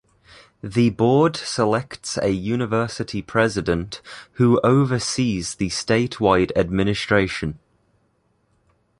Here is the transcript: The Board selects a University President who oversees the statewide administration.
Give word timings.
The 0.63 0.89
Board 0.89 1.35
selects 1.35 2.17
a 2.19 2.29
University 2.31 3.21
President 3.21 4.01
who 4.31 4.59
oversees 4.63 5.53
the 5.53 5.67
statewide 5.69 6.51
administration. 6.55 7.59